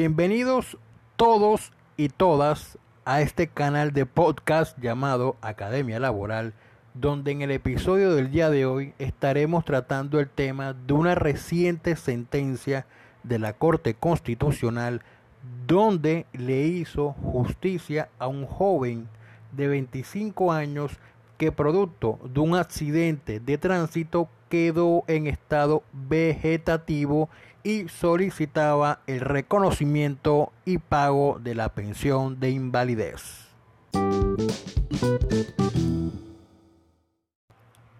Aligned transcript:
Bienvenidos 0.00 0.78
todos 1.16 1.72
y 1.96 2.08
todas 2.08 2.78
a 3.04 3.20
este 3.20 3.48
canal 3.48 3.92
de 3.92 4.06
podcast 4.06 4.78
llamado 4.78 5.34
Academia 5.40 5.98
Laboral, 5.98 6.54
donde 6.94 7.32
en 7.32 7.42
el 7.42 7.50
episodio 7.50 8.14
del 8.14 8.30
día 8.30 8.48
de 8.48 8.64
hoy 8.64 8.94
estaremos 9.00 9.64
tratando 9.64 10.20
el 10.20 10.28
tema 10.28 10.72
de 10.72 10.92
una 10.92 11.16
reciente 11.16 11.96
sentencia 11.96 12.86
de 13.24 13.40
la 13.40 13.54
Corte 13.54 13.94
Constitucional 13.94 15.02
donde 15.66 16.26
le 16.32 16.62
hizo 16.62 17.14
justicia 17.14 18.08
a 18.20 18.28
un 18.28 18.46
joven 18.46 19.08
de 19.50 19.66
25 19.66 20.52
años 20.52 20.92
que 21.38 21.52
producto 21.52 22.18
de 22.24 22.40
un 22.40 22.56
accidente 22.56 23.40
de 23.40 23.56
tránsito 23.56 24.28
quedó 24.50 25.04
en 25.06 25.26
estado 25.26 25.82
vegetativo 25.92 27.30
y 27.62 27.88
solicitaba 27.88 29.00
el 29.06 29.20
reconocimiento 29.20 30.52
y 30.64 30.78
pago 30.78 31.38
de 31.40 31.54
la 31.54 31.70
pensión 31.70 32.40
de 32.40 32.50
invalidez. 32.50 33.48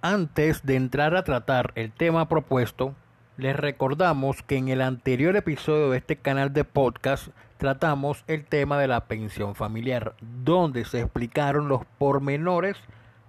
Antes 0.00 0.64
de 0.64 0.76
entrar 0.76 1.16
a 1.16 1.24
tratar 1.24 1.72
el 1.74 1.92
tema 1.92 2.28
propuesto, 2.28 2.94
les 3.36 3.54
recordamos 3.54 4.42
que 4.42 4.56
en 4.56 4.68
el 4.68 4.80
anterior 4.80 5.36
episodio 5.36 5.90
de 5.90 5.98
este 5.98 6.16
canal 6.16 6.52
de 6.52 6.64
podcast 6.64 7.28
tratamos 7.56 8.24
el 8.26 8.44
tema 8.44 8.78
de 8.78 8.88
la 8.88 9.06
pensión 9.06 9.54
familiar, 9.54 10.14
donde 10.20 10.84
se 10.84 11.00
explicaron 11.00 11.68
los 11.68 11.84
pormenores 11.98 12.76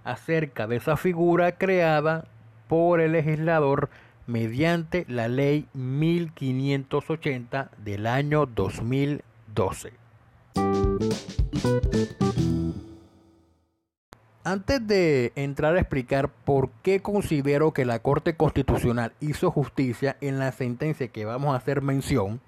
acerca 0.04 0.68
de 0.68 0.78
esa 0.78 0.98
figura 0.98 1.58
creada 1.58 2.26
por 2.68 3.02
el 3.02 3.14
legislador 3.14 3.90
mediante 4.28 5.06
la 5.08 5.28
ley 5.28 5.68
1580 5.74 7.72
del 7.78 8.06
año 8.06 8.46
2012. 8.46 9.94
Antes 14.44 14.88
de 14.88 15.34
entrar 15.36 15.76
a 15.76 15.80
explicar 15.80 16.30
por 16.30 16.70
qué 16.82 17.02
considero 17.02 17.74
que 17.74 17.86
la 17.86 18.00
Corte 18.00 18.36
Constitucional 18.36 19.14
hizo 19.20 19.52
justicia 19.52 20.18
en 20.22 20.40
la 20.40 20.52
sentencia 20.52 21.10
que 21.10 21.26
vamos 21.26 21.54
a 21.54 21.58
hacer 21.58 21.82
mención, 21.82 22.40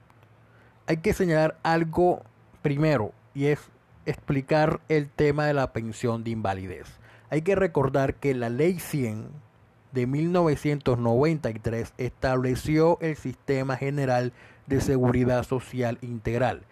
hay 0.87 0.97
que 0.97 1.13
señalar 1.13 1.57
algo 1.63 2.21
primero 2.61 3.11
y 3.33 3.47
es 3.47 3.59
explicar 4.05 4.79
el 4.87 5.09
tema 5.09 5.45
de 5.45 5.53
la 5.53 5.73
pensión 5.73 6.23
de 6.23 6.31
invalidez. 6.31 7.00
Hay 7.31 7.43
que 7.43 7.55
recordar 7.55 8.15
que 8.15 8.35
la 8.35 8.49
Ley 8.49 8.77
100 8.77 9.25
de 9.93 10.05
1993 10.05 11.93
estableció 11.97 12.97
el 12.99 13.15
Sistema 13.15 13.77
General 13.77 14.33
de 14.67 14.81
Seguridad 14.81 15.43
Social 15.43 15.97
Integral, 16.01 16.63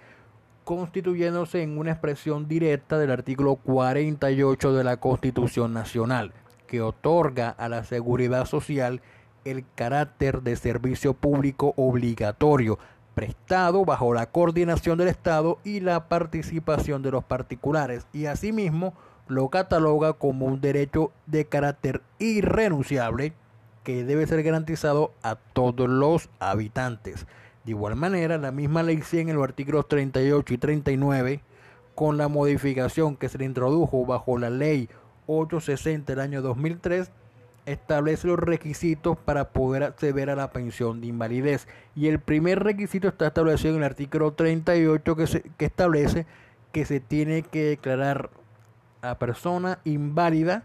constituyéndose 0.66 1.64
en 1.64 1.78
una 1.78 1.92
expresión 1.92 2.50
directa 2.50 2.98
del 2.98 3.12
artículo 3.12 3.56
48 3.56 4.74
de 4.74 4.84
la 4.84 4.98
Constitución 4.98 5.72
Nacional, 5.72 6.34
que 6.68 6.82
otorga 6.82 7.52
a 7.52 7.70
la 7.70 7.86
seguridad 7.86 8.46
social 8.46 9.02
el 9.46 9.64
carácter 9.76 10.42
de 10.42 10.58
servicio 10.58 11.14
público 11.14 11.74
obligatorio, 11.78 12.80
prestado 13.16 13.86
bajo 13.86 14.14
la 14.14 14.26
coordinación 14.26 14.98
del 14.98 15.08
Estado 15.08 15.58
y 15.64 15.80
la 15.80 16.10
participación 16.10 17.02
de 17.02 17.12
los 17.12 17.24
particulares, 17.24 18.08
y 18.12 18.26
asimismo 18.26 18.94
lo 19.30 19.48
cataloga 19.50 20.14
como 20.14 20.48
un 20.48 20.60
derecho 20.60 21.12
de 21.28 21.46
carácter 21.46 22.02
irrenunciable 22.18 23.34
que 23.84 24.04
debe 24.04 24.28
ser 24.28 24.44
garantizado 24.44 25.14
a 25.24 25.36
todos 25.36 25.88
los 25.88 26.30
habitantes. 26.40 27.26
De 27.64 27.72
igual 27.72 27.96
manera, 27.96 28.38
la 28.38 28.52
misma 28.52 28.84
ley 28.84 29.02
100 29.02 29.30
en 29.30 29.36
los 29.36 29.44
artículos 29.44 29.88
38 29.88 30.54
y 30.54 30.58
39, 30.58 31.42
con 31.96 32.18
la 32.18 32.28
modificación 32.28 33.16
que 33.16 33.30
se 33.30 33.38
le 33.38 33.46
introdujo 33.46 34.06
bajo 34.06 34.38
la 34.38 34.50
ley 34.50 34.90
860 35.28 36.12
del 36.12 36.22
año 36.22 36.42
2003, 36.42 37.12
establece 37.68 38.28
los 38.28 38.40
requisitos 38.40 39.16
para 39.18 39.50
poder 39.50 39.84
acceder 39.84 40.32
a 40.32 40.36
la 40.36 40.52
pensión 40.52 41.02
de 41.02 41.08
invalidez. 41.08 41.68
Y 41.96 42.08
el 42.08 42.20
primer 42.20 42.64
requisito 42.64 43.08
está 43.08 43.28
establecido 43.28 43.76
en 43.76 43.82
el 43.82 43.86
artículo 43.86 44.34
38 44.34 45.16
que, 45.16 45.28
se, 45.28 45.42
que 45.58 45.66
establece 45.66 46.26
que 46.72 46.86
se 46.86 47.00
tiene 47.00 47.44
que 47.44 47.64
declarar 47.66 48.30
a 49.02 49.16
persona 49.16 49.80
inválida 49.86 50.64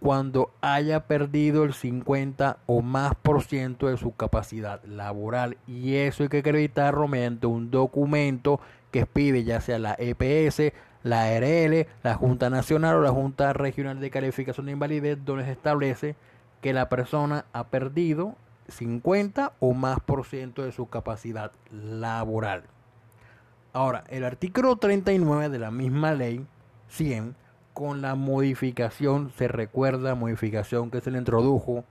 cuando 0.00 0.50
haya 0.60 1.06
perdido 1.06 1.64
el 1.64 1.72
50 1.72 2.58
o 2.66 2.82
más 2.82 3.14
por 3.14 3.42
ciento 3.42 3.86
de 3.88 3.96
su 3.96 4.14
capacidad 4.14 4.82
laboral 4.84 5.56
y 5.66 5.94
eso 5.94 6.22
hay 6.22 6.28
que 6.28 6.38
acreditarlo 6.38 7.08
mediante 7.08 7.46
un 7.46 7.70
documento 7.70 8.60
que 8.90 9.06
pide 9.06 9.44
ya 9.44 9.62
sea 9.62 9.78
la 9.78 9.96
EPS, 9.98 10.74
la 11.02 11.22
ARL, 11.22 11.86
la 12.02 12.14
Junta 12.16 12.50
Nacional 12.50 12.96
o 12.96 13.00
la 13.00 13.12
Junta 13.12 13.54
Regional 13.54 13.98
de 13.98 14.10
Calificación 14.10 14.66
de 14.66 14.72
Invalidez 14.72 15.18
donde 15.24 15.46
se 15.46 15.52
establece 15.52 16.16
que 16.60 16.74
la 16.74 16.90
persona 16.90 17.46
ha 17.54 17.68
perdido 17.68 18.36
50 18.68 19.52
o 19.58 19.72
más 19.72 20.00
por 20.00 20.26
ciento 20.26 20.62
de 20.62 20.72
su 20.72 20.88
capacidad 20.88 21.52
laboral. 21.70 22.64
Ahora, 23.72 24.04
el 24.08 24.24
artículo 24.24 24.76
39 24.76 25.48
de 25.48 25.58
la 25.58 25.70
misma 25.70 26.12
ley 26.12 26.46
100 26.88 27.34
con 27.72 28.02
la 28.02 28.14
modificación, 28.14 29.32
se 29.36 29.48
recuerda, 29.48 30.14
modificación 30.14 30.90
que 30.90 31.00
se 31.00 31.10
le 31.10 31.18
introdujo 31.18 31.84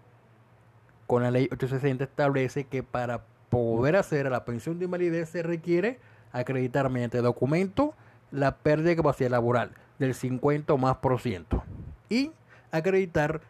con 1.08 1.24
la 1.24 1.32
ley 1.32 1.50
860 1.52 2.06
establece 2.06 2.64
que 2.64 2.84
para 2.84 3.26
poder 3.50 3.98
hacer 3.98 4.30
la 4.32 4.46
pensión 4.46 4.80
de 4.80 4.86
invalidez 4.86 5.30
se 5.30 5.44
requiere 5.44 6.00
acreditar 6.32 6.90
mediante 6.90 7.22
documento 7.22 7.94
la 8.32 8.58
pérdida 8.58 8.90
de 8.90 8.96
capacidad 8.96 9.30
laboral 9.30 9.72
del 10.00 10.16
50 10.16 10.74
o 10.74 10.78
más 10.78 10.98
por 10.98 11.20
ciento 11.20 11.64
y 12.10 12.32
acreditar 12.72 13.42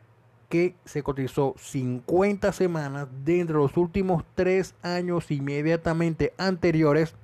que 0.49 0.75
se 0.85 1.03
cotizó 1.03 1.55
50 1.57 2.51
semanas 2.51 3.07
dentro 3.23 3.59
de 3.59 3.67
los 3.67 3.77
últimos 3.77 4.23
tres 4.35 4.75
años 4.81 5.31
inmediatamente 5.31 6.33
anteriores 6.37 7.15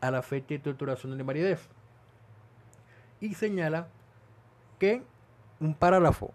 a 0.00 0.10
la 0.10 0.22
fecha 0.22 0.48
de 0.48 0.56
estructuración 0.56 1.12
de 1.12 1.16
la 1.16 1.22
invalidez 1.22 1.68
y 3.20 3.34
señala 3.34 3.88
que 4.78 5.02
un 5.60 5.74
párrafo 5.74 6.32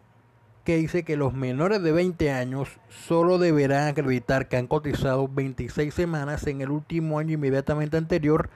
que 0.63 0.77
dice 0.77 1.03
que 1.03 1.15
los 1.15 1.33
menores 1.33 1.81
de 1.83 1.91
20 1.91 2.31
años 2.31 2.79
solo 2.89 3.37
deberán 3.37 3.87
acreditar 3.87 4.47
que 4.47 4.57
han 4.57 4.67
cotizado 4.67 5.27
26 5.27 5.93
semanas 5.93 6.47
en 6.47 6.61
el 6.61 6.71
último 6.71 7.19
año 7.19 7.33
inmediatamente 7.33 7.97
anterior 7.97 8.49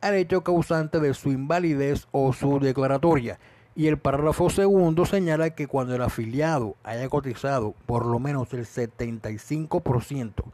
al 0.00 0.14
hecho 0.14 0.44
causante 0.44 1.00
de 1.00 1.12
su 1.14 1.30
invalidez 1.30 2.06
o 2.12 2.32
su 2.32 2.60
declaratoria. 2.60 3.38
Y 3.74 3.88
el 3.88 3.98
párrafo 3.98 4.48
segundo 4.48 5.04
señala 5.04 5.50
que 5.50 5.66
cuando 5.66 5.94
el 5.94 6.02
afiliado 6.02 6.76
haya 6.84 7.08
cotizado 7.08 7.74
por 7.84 8.06
lo 8.06 8.18
menos 8.18 8.52
el 8.54 8.64
75% 8.64 10.44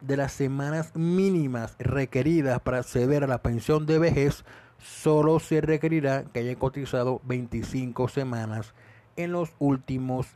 de 0.00 0.16
las 0.16 0.32
semanas 0.32 0.94
mínimas 0.94 1.76
requeridas 1.78 2.60
para 2.60 2.78
acceder 2.78 3.24
a 3.24 3.26
la 3.26 3.42
pensión 3.42 3.86
de 3.86 3.98
vejez, 3.98 4.44
solo 4.78 5.40
se 5.40 5.60
requerirá 5.60 6.24
que 6.24 6.40
haya 6.40 6.56
cotizado 6.56 7.20
25 7.24 8.08
semanas 8.08 8.74
en 9.16 9.32
los 9.32 9.50
últimos 9.58 10.26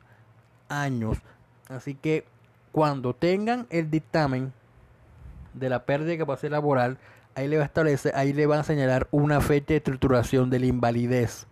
años. 0.69 1.19
Así 1.69 1.95
que 1.95 2.25
cuando 2.73 3.15
tengan 3.15 3.67
el 3.71 3.91
dictamen 3.91 4.53
de 5.55 5.69
la 5.69 5.85
pérdida 5.85 6.11
de 6.11 6.19
capacidad 6.19 6.53
laboral, 6.53 6.99
ahí 7.35 7.49
le 7.49 7.57
va 7.57 7.63
a 7.63 7.67
establecer, 7.67 8.13
ahí 8.17 8.33
le 8.33 8.47
van 8.47 8.61
a 8.61 8.65
señalar 8.65 9.09
una 9.11 9.41
fecha 9.41 9.69
de 9.69 9.77
estructuración 9.77 10.51
de 10.51 10.61
la 10.61 10.67
invalidez. 10.67 11.47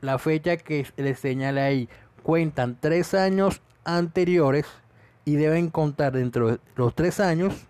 La 0.00 0.18
fecha 0.18 0.56
que 0.56 0.86
le 0.96 1.14
señala 1.14 1.64
ahí 1.64 1.88
cuentan 2.22 2.76
tres 2.80 3.14
años 3.14 3.62
anteriores 3.84 4.66
y 5.24 5.36
deben 5.36 5.68
contar 5.68 6.12
dentro 6.12 6.52
de 6.52 6.60
los 6.74 6.94
tres 6.94 7.20
años 7.20 7.66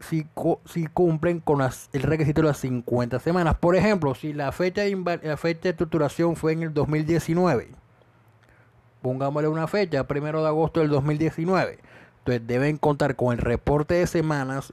si, 0.00 0.26
si 0.64 0.86
cumplen 0.86 1.40
con 1.40 1.60
el 1.60 2.02
requisito 2.02 2.40
de 2.40 2.48
las 2.48 2.58
50 2.58 3.18
semanas. 3.20 3.56
Por 3.56 3.76
ejemplo, 3.76 4.14
si 4.14 4.32
la 4.32 4.50
fecha, 4.52 4.82
de 4.82 5.20
la 5.22 5.36
fecha 5.36 5.60
de 5.64 5.70
estructuración 5.70 6.36
fue 6.36 6.52
en 6.52 6.62
el 6.62 6.74
2019, 6.74 7.68
pongámosle 9.02 9.48
una 9.48 9.66
fecha, 9.66 10.06
primero 10.06 10.42
de 10.42 10.48
agosto 10.48 10.80
del 10.80 10.90
2019, 10.90 11.78
entonces 12.18 12.46
deben 12.46 12.76
contar 12.76 13.16
con 13.16 13.32
el 13.32 13.38
reporte 13.38 13.94
de 13.94 14.06
semanas 14.06 14.72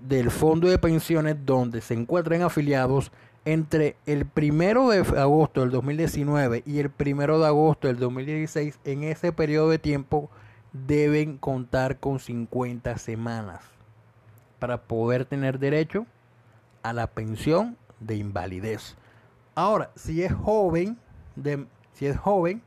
del 0.00 0.30
fondo 0.30 0.68
de 0.68 0.78
pensiones 0.78 1.36
donde 1.44 1.80
se 1.80 1.94
encuentren 1.94 2.42
afiliados 2.42 3.10
entre 3.44 3.96
el 4.06 4.26
primero 4.26 4.88
de 4.88 4.98
agosto 5.18 5.62
del 5.62 5.70
2019 5.70 6.62
y 6.66 6.78
el 6.78 6.90
primero 6.90 7.38
de 7.40 7.46
agosto 7.46 7.88
del 7.88 7.98
2016. 7.98 8.78
En 8.84 9.02
ese 9.04 9.32
periodo 9.32 9.70
de 9.70 9.78
tiempo 9.78 10.30
deben 10.72 11.38
contar 11.38 11.98
con 11.98 12.20
50 12.20 12.98
semanas 12.98 13.77
para 14.58 14.82
poder 14.82 15.24
tener 15.24 15.58
derecho 15.58 16.06
a 16.82 16.92
la 16.92 17.08
pensión 17.08 17.76
de 18.00 18.16
invalidez. 18.16 18.96
Ahora, 19.54 19.90
si 19.96 20.22
es 20.22 20.32
joven, 20.32 20.98
de, 21.36 21.66
si 21.92 22.06
es 22.06 22.16
joven, 22.16 22.62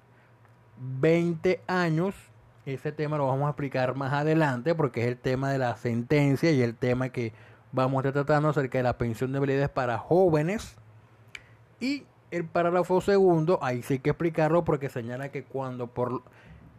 20 1.00 1.62
años, 1.68 2.16
ese 2.66 2.92
tema 2.92 3.18
lo 3.18 3.28
vamos 3.28 3.46
a 3.46 3.50
explicar 3.52 3.96
más 3.96 4.14
adelante 4.14 4.76
porque 4.76 5.02
es 5.02 5.08
el 5.08 5.18
tema 5.18 5.52
de 5.52 5.58
la 5.58 5.76
sentencia 5.78 6.52
y 6.52 6.62
el 6.62 6.76
tema 6.76 7.10
que 7.10 7.34
vamos 7.72 8.04
a 8.04 8.10
estar 8.10 8.26
tratando 8.26 8.50
acerca 8.50 8.78
de 8.78 8.84
la 8.84 8.98
pensión 8.98 9.32
de 9.32 9.38
invalidez 9.38 9.70
para 9.70 9.98
jóvenes. 9.98 10.76
Y 11.80 12.06
el 12.32 12.46
párrafo 12.46 13.02
segundo, 13.02 13.60
ahí 13.62 13.82
sí 13.84 13.96
hay 13.96 14.00
que 14.00 14.12
explicarlo 14.12 14.64
porque 14.64 14.90
señala 14.90 15.30
que 15.30 15.44
cuando 15.44 15.88
por 15.88 16.24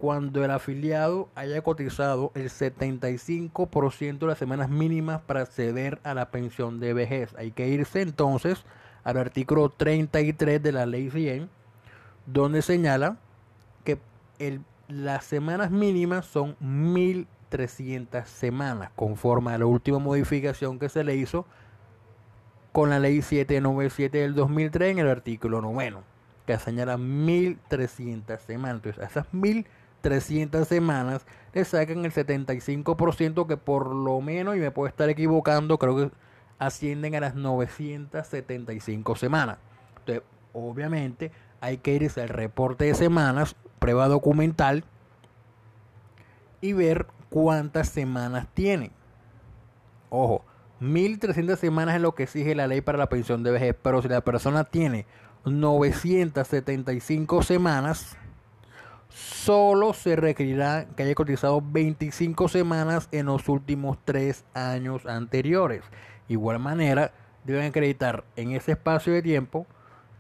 cuando 0.03 0.45
el 0.45 0.51
afiliado 0.51 1.29
haya 1.37 1.63
cotizado 1.63 2.33
el 2.35 2.51
75% 2.51 4.19
de 4.19 4.27
las 4.27 4.37
semanas 4.37 4.69
mínimas 4.69 5.21
para 5.21 5.43
acceder 5.43 6.01
a 6.03 6.13
la 6.13 6.33
pensión 6.33 6.81
de 6.81 6.93
vejez. 6.93 7.33
Hay 7.39 7.53
que 7.53 7.69
irse 7.69 8.03
entonces 8.03 8.65
al 9.05 9.17
artículo 9.17 9.69
33 9.69 10.61
de 10.61 10.73
la 10.73 10.87
ley 10.87 11.09
100, 11.09 11.49
donde 12.27 12.63
señala 12.63 13.19
que 13.85 14.01
el, 14.41 14.63
las 14.89 15.25
semanas 15.25 15.71
mínimas 15.71 16.27
son 16.27 16.57
1.300 16.59 18.25
semanas, 18.25 18.91
conforme 18.97 19.53
a 19.53 19.59
la 19.59 19.67
última 19.67 20.01
modificación 20.01 20.81
que 20.81 20.89
se 20.89 21.05
le 21.05 21.15
hizo 21.15 21.47
con 22.73 22.91
la 22.91 22.99
ley 22.99 23.23
797 23.23 24.19
del 24.19 24.35
2003 24.35 24.91
en 24.91 24.99
el 24.99 25.09
artículo 25.09 25.61
9, 25.61 25.99
que 26.45 26.59
señala 26.59 26.97
1.300 26.97 28.41
semanas. 28.41 28.83
Entonces, 28.85 29.09
esas 29.09 29.27
1.300 29.33 29.65
300 30.03 30.69
semanas, 30.69 31.25
le 31.55 31.65
sacan 31.65 32.05
el 32.05 32.13
75% 32.13 33.47
que 33.47 33.57
por 33.57 33.95
lo 33.95 34.21
menos, 34.21 34.57
y 34.57 34.61
me 34.61 34.71
puedo 34.71 34.89
estar 34.89 35.09
equivocando, 35.09 35.79
creo 35.79 35.97
que 35.97 36.11
ascienden 36.59 37.15
a 37.15 37.21
las 37.21 37.35
975 37.35 39.17
semanas. 39.17 39.59
Entonces, 40.01 40.23
obviamente, 40.53 41.33
hay 41.61 41.79
que 41.79 41.95
irse 41.95 42.21
al 42.21 42.29
reporte 42.29 42.85
de 42.85 42.95
semanas, 42.95 43.57
prueba 43.79 44.09
documental, 44.09 44.85
y 46.61 46.73
ver 46.75 47.07
cuántas 47.31 47.89
semanas 47.89 48.47
tiene. 48.55 48.93
Ojo, 50.11 50.45
1300 50.81 51.59
semanas 51.59 51.97
es 51.97 52.01
lo 52.01 52.15
que 52.15 52.25
exige 52.25 52.55
la 52.55 52.67
ley 52.67 52.81
para 52.81 52.99
la 52.99 53.09
pensión 53.09 53.43
de 53.43 53.51
vejez, 53.51 53.77
pero 53.83 54.03
si 54.03 54.09
la 54.09 54.21
persona 54.21 54.65
tiene 54.65 55.07
975 55.45 57.43
semanas, 57.43 58.17
solo 59.15 59.93
se 59.93 60.17
requerirá 60.17 60.87
que 60.97 61.03
haya 61.03 61.15
cotizado 61.15 61.63
25 61.65 62.49
semanas 62.49 63.09
en 63.13 63.27
los 63.27 63.49
últimos 63.49 63.99
tres 64.05 64.45
años 64.55 65.07
anteriores. 65.07 65.85
Igual 66.29 66.59
manera, 66.59 67.13
deben 67.45 67.67
acreditar 67.67 68.25
en 68.37 68.53
ese 68.53 68.73
espacio 68.73 69.13
de 69.13 69.23
tiempo 69.23 69.67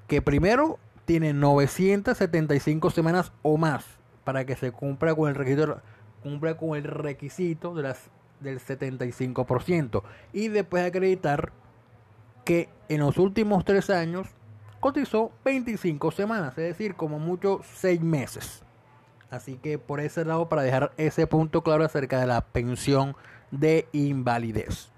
que 0.09 0.23
primero 0.23 0.79
tiene 1.05 1.33
975 1.33 2.91
semanas 2.91 3.33
o 3.43 3.56
más 3.56 3.85
para 4.25 4.44
que 4.44 4.56
se 4.56 4.73
cumpla 4.73 5.15
con 5.15 5.29
el 5.29 5.35
requisito, 5.35 5.81
cumpla 6.23 6.56
con 6.56 6.77
el 6.77 6.85
requisito 6.85 7.75
de 7.75 7.83
las, 7.83 8.11
del 8.41 8.61
75% 8.61 10.03
y 10.33 10.49
después 10.49 10.85
acreditar 10.85 11.53
que 12.44 12.69
en 12.89 13.00
los 13.00 13.19
últimos 13.19 13.65
tres 13.65 13.91
años 13.91 14.29
cotizó 14.81 15.31
25 15.44 16.11
semanas, 16.11 16.59
es 16.59 16.65
decir, 16.65 16.94
como 16.97 17.19
mucho 17.19 17.61
seis 17.75 18.00
meses. 18.00 18.62
Así 19.32 19.56
que 19.56 19.79
por 19.79 20.00
ese 20.00 20.26
lado, 20.26 20.50
para 20.50 20.61
dejar 20.61 20.93
ese 20.99 21.26
punto 21.26 21.62
claro 21.62 21.84
acerca 21.84 22.20
de 22.20 22.26
la 22.26 22.43
pensión 22.43 23.17
de 23.50 23.88
invalidez. 23.93 24.90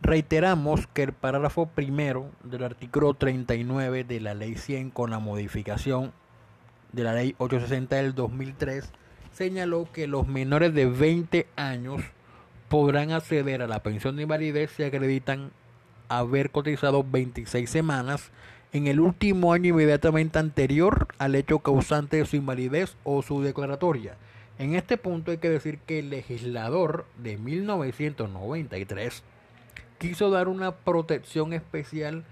Reiteramos 0.00 0.88
que 0.88 1.04
el 1.04 1.12
párrafo 1.12 1.66
primero 1.66 2.32
del 2.42 2.64
artículo 2.64 3.14
39 3.14 4.02
de 4.02 4.20
la 4.20 4.34
Ley 4.34 4.56
100 4.56 4.90
con 4.90 5.10
la 5.10 5.20
modificación 5.20 6.12
de 6.90 7.04
la 7.04 7.14
Ley 7.14 7.36
860 7.38 7.94
del 7.94 8.16
2003 8.16 8.90
señaló 9.32 9.86
que 9.92 10.08
los 10.08 10.26
menores 10.26 10.74
de 10.74 10.86
20 10.86 11.46
años 11.54 12.02
podrán 12.68 13.12
acceder 13.12 13.62
a 13.62 13.68
la 13.68 13.84
pensión 13.84 14.16
de 14.16 14.24
invalidez 14.24 14.72
si 14.72 14.82
acreditan 14.82 15.52
haber 16.08 16.50
cotizado 16.50 17.04
26 17.04 17.70
semanas 17.70 18.32
en 18.72 18.86
el 18.86 19.00
último 19.00 19.52
año 19.52 19.68
inmediatamente 19.70 20.38
anterior 20.38 21.08
al 21.18 21.34
hecho 21.34 21.58
causante 21.58 22.16
de 22.16 22.24
su 22.26 22.36
invalidez 22.36 22.96
o 23.04 23.22
su 23.22 23.42
declaratoria. 23.42 24.16
En 24.58 24.74
este 24.74 24.96
punto 24.96 25.30
hay 25.30 25.38
que 25.38 25.50
decir 25.50 25.78
que 25.78 25.98
el 25.98 26.10
legislador 26.10 27.04
de 27.18 27.36
1993 27.36 29.22
quiso 29.98 30.30
dar 30.30 30.48
una 30.48 30.72
protección 30.72 31.52
especial 31.52 32.24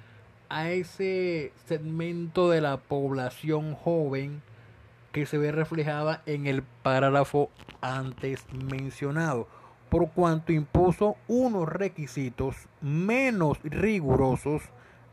a 0.49 0.71
ese 0.71 1.53
segmento 1.67 2.51
de 2.51 2.61
la 2.61 2.79
población 2.79 3.75
joven 3.75 4.43
que 5.13 5.27
se 5.27 5.39
ve 5.39 5.53
reflejada 5.53 6.23
en 6.27 6.47
el 6.47 6.63
párrafo 6.63 7.51
antes 7.81 8.45
mencionado, 8.53 9.47
por 9.89 10.11
cuanto 10.11 10.53
impuso 10.53 11.17
unos 11.29 11.69
requisitos 11.69 12.57
menos 12.81 13.59
rigurosos 13.63 14.63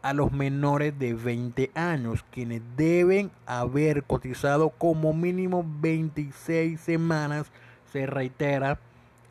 a 0.08 0.14
los 0.14 0.32
menores 0.32 0.98
de 0.98 1.14
20 1.14 1.72
años, 1.76 2.24
quienes 2.32 2.62
deben 2.78 3.30
haber 3.46 4.06
cotizado 4.06 4.70
como 4.70 5.12
mínimo 5.14 5.66
26 5.82 6.80
semanas, 6.80 7.52
se 7.92 8.06
reitera, 8.06 8.80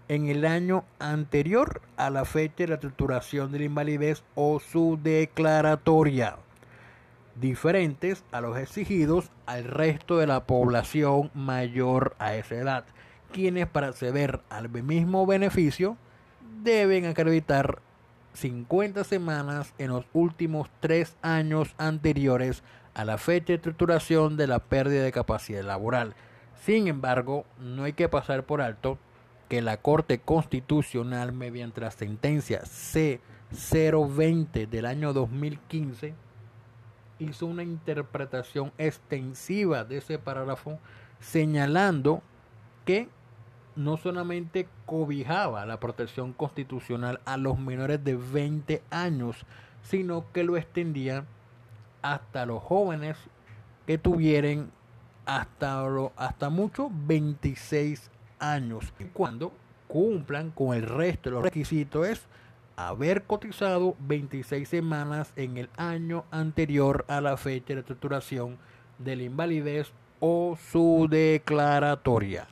en 0.08 0.28
el 0.28 0.44
año 0.44 0.84
anterior 0.98 1.80
a 1.96 2.10
la 2.10 2.26
fecha 2.26 2.56
de 2.58 2.68
la 2.68 2.74
estructuración 2.74 3.52
de 3.52 3.60
la 3.60 3.64
invalidez 3.64 4.22
o 4.34 4.60
su 4.60 4.98
declaratoria, 5.02 6.36
diferentes 7.40 8.22
a 8.30 8.42
los 8.42 8.58
exigidos 8.58 9.30
al 9.46 9.64
resto 9.64 10.18
de 10.18 10.26
la 10.26 10.44
población 10.44 11.30
mayor 11.32 12.16
a 12.18 12.34
esa 12.34 12.54
edad, 12.54 12.84
quienes 13.32 13.66
para 13.66 13.88
acceder 13.88 14.42
al 14.50 14.68
mismo 14.68 15.24
beneficio 15.24 15.96
deben 16.62 17.06
acreditar 17.06 17.80
50 18.36 19.04
semanas 19.04 19.74
en 19.78 19.90
los 19.90 20.04
últimos 20.12 20.68
tres 20.80 21.16
años 21.22 21.74
anteriores 21.78 22.62
a 22.94 23.04
la 23.04 23.18
fecha 23.18 23.48
de 23.48 23.54
estructuración 23.54 24.36
de 24.36 24.46
la 24.46 24.58
pérdida 24.58 25.02
de 25.02 25.12
capacidad 25.12 25.64
laboral. 25.64 26.14
Sin 26.64 26.88
embargo, 26.88 27.44
no 27.58 27.84
hay 27.84 27.92
que 27.92 28.08
pasar 28.08 28.44
por 28.44 28.60
alto 28.60 28.98
que 29.48 29.62
la 29.62 29.78
Corte 29.78 30.18
Constitucional, 30.18 31.32
mediante 31.32 31.80
la 31.80 31.90
sentencia 31.90 32.62
C020 32.62 34.68
del 34.68 34.86
año 34.86 35.12
2015, 35.12 36.14
hizo 37.18 37.46
una 37.46 37.62
interpretación 37.62 38.72
extensiva 38.78 39.84
de 39.84 39.98
ese 39.98 40.18
párrafo, 40.18 40.78
señalando 41.20 42.22
que 42.84 43.08
no 43.76 43.96
solamente 43.96 44.68
cobijaba 44.86 45.66
la 45.66 45.78
protección 45.78 46.32
constitucional 46.32 47.20
a 47.24 47.36
los 47.36 47.58
menores 47.58 48.02
de 48.02 48.16
20 48.16 48.82
años, 48.90 49.44
sino 49.82 50.32
que 50.32 50.44
lo 50.44 50.56
extendía 50.56 51.24
hasta 52.02 52.46
los 52.46 52.62
jóvenes 52.62 53.16
que 53.86 53.98
tuvieran 53.98 54.70
hasta, 55.26 55.84
hasta 56.16 56.50
mucho 56.50 56.90
26 56.90 58.10
años. 58.38 58.92
Cuando 59.12 59.52
cumplan 59.88 60.50
con 60.50 60.74
el 60.74 60.82
resto 60.82 61.30
de 61.30 61.36
los 61.36 61.44
requisitos 61.44 62.06
es 62.06 62.26
haber 62.76 63.24
cotizado 63.24 63.96
26 64.00 64.68
semanas 64.68 65.32
en 65.36 65.56
el 65.56 65.68
año 65.76 66.24
anterior 66.30 67.04
a 67.08 67.20
la 67.20 67.36
fecha 67.36 67.74
de 67.74 67.80
estructuración 67.80 68.58
de 68.98 69.16
la 69.16 69.22
invalidez 69.24 69.92
o 70.20 70.56
su 70.70 71.06
declaratoria. 71.10 72.46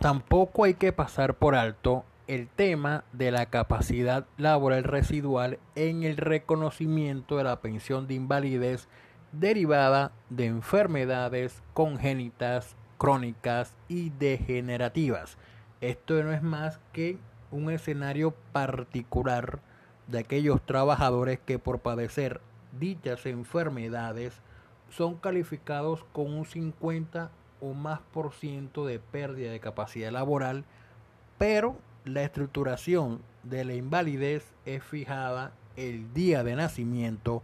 Tampoco 0.00 0.64
hay 0.64 0.74
que 0.74 0.92
pasar 0.92 1.34
por 1.34 1.54
alto 1.54 2.04
el 2.26 2.48
tema 2.48 3.04
de 3.12 3.30
la 3.30 3.46
capacidad 3.46 4.26
laboral 4.36 4.84
residual 4.84 5.58
en 5.74 6.02
el 6.02 6.16
reconocimiento 6.16 7.36
de 7.36 7.44
la 7.44 7.60
pensión 7.60 8.06
de 8.06 8.14
invalidez 8.14 8.88
derivada 9.32 10.12
de 10.28 10.46
enfermedades 10.46 11.62
congénitas, 11.72 12.76
crónicas 12.98 13.76
y 13.88 14.10
degenerativas. 14.10 15.36
Esto 15.80 16.22
no 16.22 16.32
es 16.32 16.42
más 16.42 16.80
que 16.92 17.18
un 17.50 17.70
escenario 17.70 18.34
particular 18.52 19.60
de 20.08 20.20
aquellos 20.20 20.60
trabajadores 20.64 21.38
que 21.38 21.58
por 21.58 21.80
padecer 21.80 22.40
dichas 22.78 23.26
enfermedades 23.26 24.40
son 24.96 25.16
calificados 25.16 26.04
con 26.12 26.32
un 26.32 26.44
50 26.44 27.30
o 27.60 27.74
más 27.74 28.00
por 28.12 28.32
ciento 28.32 28.86
de 28.86 28.98
pérdida 28.98 29.50
de 29.50 29.60
capacidad 29.60 30.10
laboral, 30.10 30.64
pero 31.38 31.76
la 32.04 32.22
estructuración 32.22 33.20
de 33.42 33.64
la 33.64 33.74
invalidez 33.74 34.44
es 34.66 34.82
fijada 34.82 35.52
el 35.76 36.12
día 36.12 36.44
de 36.44 36.56
nacimiento, 36.56 37.42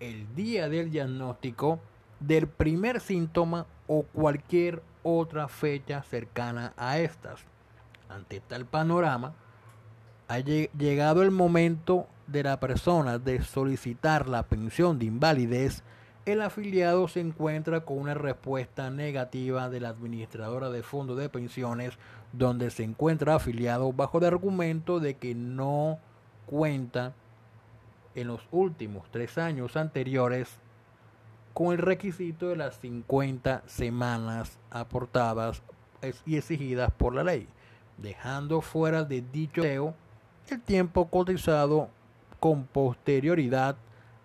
el 0.00 0.34
día 0.34 0.68
del 0.68 0.90
diagnóstico, 0.90 1.80
del 2.20 2.46
primer 2.46 3.00
síntoma 3.00 3.66
o 3.86 4.02
cualquier 4.02 4.82
otra 5.02 5.48
fecha 5.48 6.02
cercana 6.02 6.72
a 6.76 6.98
estas. 6.98 7.40
Ante 8.08 8.40
tal 8.40 8.66
panorama, 8.66 9.34
ha 10.28 10.38
llegado 10.38 11.22
el 11.22 11.30
momento 11.30 12.06
de 12.26 12.42
la 12.42 12.60
persona 12.60 13.18
de 13.18 13.42
solicitar 13.42 14.28
la 14.28 14.44
pensión 14.44 14.98
de 14.98 15.06
invalidez 15.06 15.82
el 16.24 16.40
afiliado 16.40 17.08
se 17.08 17.20
encuentra 17.20 17.80
con 17.80 17.98
una 17.98 18.14
respuesta 18.14 18.90
negativa 18.90 19.68
de 19.68 19.80
la 19.80 19.88
administradora 19.88 20.70
de 20.70 20.84
fondos 20.84 21.18
de 21.18 21.28
pensiones 21.28 21.94
donde 22.32 22.70
se 22.70 22.84
encuentra 22.84 23.34
afiliado 23.34 23.92
bajo 23.92 24.18
el 24.18 24.26
argumento 24.26 25.00
de 25.00 25.14
que 25.14 25.34
no 25.34 25.98
cuenta 26.46 27.12
en 28.14 28.28
los 28.28 28.46
últimos 28.52 29.10
tres 29.10 29.36
años 29.36 29.76
anteriores 29.76 30.58
con 31.54 31.72
el 31.72 31.78
requisito 31.78 32.48
de 32.48 32.56
las 32.56 32.78
50 32.78 33.64
semanas 33.66 34.58
aportadas 34.70 35.62
y 36.24 36.36
exigidas 36.36 36.92
por 36.92 37.14
la 37.14 37.24
ley, 37.24 37.48
dejando 37.98 38.60
fuera 38.60 39.02
de 39.02 39.22
dicho 39.32 39.94
el 40.48 40.60
tiempo 40.60 41.08
cotizado 41.08 41.88
con 42.38 42.64
posterioridad 42.64 43.76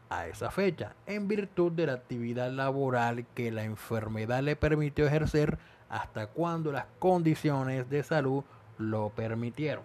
a 0.09 0.27
esa 0.27 0.51
fecha, 0.51 0.93
en 1.05 1.27
virtud 1.27 1.71
de 1.71 1.87
la 1.87 1.93
actividad 1.93 2.51
laboral 2.51 3.25
que 3.35 3.51
la 3.51 3.63
enfermedad 3.63 4.41
le 4.41 4.55
permitió 4.55 5.05
ejercer 5.05 5.57
hasta 5.89 6.27
cuando 6.27 6.71
las 6.71 6.85
condiciones 6.99 7.89
de 7.89 8.03
salud 8.03 8.43
lo 8.77 9.09
permitieron. 9.09 9.83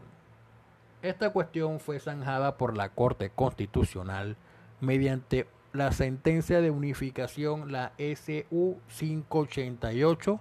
Esta 1.03 1.31
cuestión 1.31 1.81
fue 1.81 1.99
zanjada 1.99 2.57
por 2.57 2.77
la 2.77 2.91
Corte 2.91 3.31
Constitucional 3.31 4.37
mediante 4.81 5.49
la 5.73 5.91
sentencia 5.91 6.61
de 6.61 6.71
unificación, 6.71 7.73
la 7.73 7.93
SU 7.99 8.79
588 8.99 10.41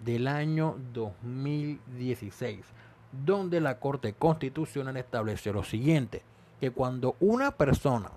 del 0.00 0.26
año 0.26 0.76
2016, 0.92 2.64
donde 3.24 3.60
la 3.60 3.78
Corte 3.78 4.12
Constitucional 4.12 4.96
estableció 4.96 5.52
lo 5.52 5.62
siguiente, 5.62 6.22
que 6.60 6.72
cuando 6.72 7.16
una 7.20 7.52
persona 7.52 8.10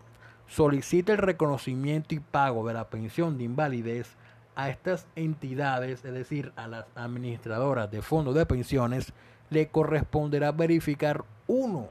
solicita 0.47 1.13
el 1.13 1.19
reconocimiento 1.19 2.15
y 2.15 2.19
pago 2.19 2.67
de 2.67 2.73
la 2.73 2.89
pensión 2.89 3.37
de 3.37 3.45
invalidez 3.45 4.15
a 4.55 4.69
estas 4.69 5.07
entidades, 5.15 6.05
es 6.05 6.13
decir, 6.13 6.53
a 6.55 6.67
las 6.67 6.85
administradoras 6.95 7.91
de 7.91 8.01
fondos 8.01 8.35
de 8.35 8.45
pensiones, 8.45 9.13
le 9.49 9.67
corresponderá 9.67 10.51
verificar 10.51 11.25
uno 11.47 11.89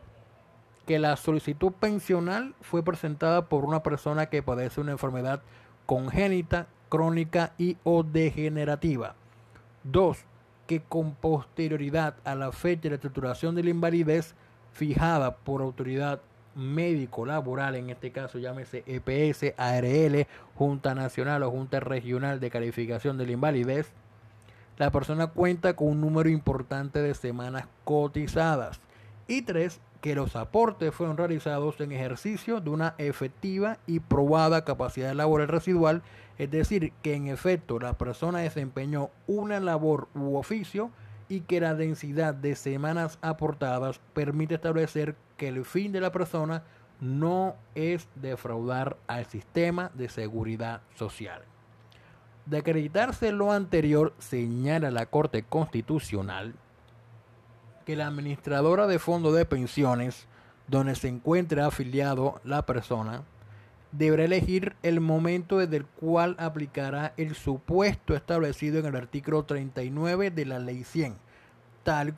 que 0.86 0.98
la 0.98 1.16
solicitud 1.16 1.72
pensional 1.72 2.54
fue 2.60 2.82
presentada 2.82 3.48
por 3.48 3.64
una 3.64 3.82
persona 3.82 4.26
que 4.26 4.42
padece 4.42 4.80
una 4.80 4.92
enfermedad 4.92 5.42
congénita, 5.86 6.66
crónica 6.88 7.52
y 7.58 7.76
o 7.84 8.02
degenerativa. 8.02 9.14
Dos, 9.82 10.18
que 10.66 10.80
con 10.80 11.14
posterioridad 11.14 12.16
a 12.24 12.34
la 12.34 12.52
fecha 12.52 12.82
de 12.82 12.88
la 12.90 12.94
estructuración 12.96 13.54
de 13.54 13.64
la 13.64 13.70
invalidez 13.70 14.34
fijada 14.72 15.36
por 15.36 15.60
autoridad 15.60 16.20
médico 16.54 17.26
laboral, 17.26 17.74
en 17.74 17.90
este 17.90 18.12
caso 18.12 18.38
llámese 18.38 18.84
EPS, 18.86 19.54
ARL, 19.56 20.26
Junta 20.54 20.94
Nacional 20.94 21.42
o 21.42 21.50
Junta 21.50 21.80
Regional 21.80 22.40
de 22.40 22.50
Calificación 22.50 23.18
de 23.18 23.26
la 23.26 23.32
Invalidez, 23.32 23.92
la 24.76 24.90
persona 24.90 25.28
cuenta 25.28 25.76
con 25.76 25.88
un 25.88 26.00
número 26.00 26.28
importante 26.28 27.00
de 27.00 27.14
semanas 27.14 27.66
cotizadas. 27.84 28.80
Y 29.28 29.42
tres, 29.42 29.80
que 30.00 30.14
los 30.14 30.36
aportes 30.36 30.94
fueron 30.94 31.16
realizados 31.16 31.80
en 31.80 31.92
ejercicio 31.92 32.60
de 32.60 32.68
una 32.70 32.94
efectiva 32.98 33.78
y 33.86 34.00
probada 34.00 34.64
capacidad 34.64 35.14
laboral 35.14 35.48
residual, 35.48 36.02
es 36.36 36.50
decir, 36.50 36.92
que 37.00 37.14
en 37.14 37.28
efecto 37.28 37.78
la 37.78 37.96
persona 37.96 38.40
desempeñó 38.40 39.10
una 39.26 39.60
labor 39.60 40.08
u 40.14 40.36
oficio 40.36 40.90
y 41.28 41.40
que 41.40 41.60
la 41.60 41.74
densidad 41.74 42.34
de 42.34 42.54
semanas 42.54 43.18
aportadas 43.22 44.00
permite 44.12 44.56
establecer 44.56 45.16
que 45.36 45.48
el 45.48 45.64
fin 45.64 45.92
de 45.92 46.00
la 46.00 46.12
persona 46.12 46.62
no 47.00 47.56
es 47.74 48.08
defraudar 48.14 48.96
al 49.06 49.26
sistema 49.26 49.90
de 49.94 50.08
seguridad 50.08 50.82
social. 50.94 51.42
De 52.46 52.58
acreditarse 52.58 53.32
lo 53.32 53.52
anterior, 53.52 54.14
señala 54.18 54.90
la 54.90 55.06
Corte 55.06 55.42
Constitucional, 55.42 56.54
que 57.84 57.96
la 57.96 58.06
administradora 58.06 58.86
de 58.86 58.98
fondos 58.98 59.34
de 59.34 59.44
pensiones, 59.44 60.26
donde 60.68 60.94
se 60.94 61.08
encuentra 61.08 61.66
afiliado 61.66 62.40
la 62.44 62.64
persona, 62.64 63.22
deberá 63.92 64.24
elegir 64.24 64.74
el 64.82 65.00
momento 65.00 65.58
desde 65.58 65.76
el 65.76 65.86
cual 65.86 66.36
aplicará 66.38 67.12
el 67.16 67.34
supuesto 67.34 68.14
establecido 68.14 68.78
en 68.78 68.86
el 68.86 68.96
artículo 68.96 69.44
39 69.44 70.30
de 70.30 70.46
la 70.46 70.58
Ley 70.58 70.84
100, 70.84 71.16
tal, 71.82 72.14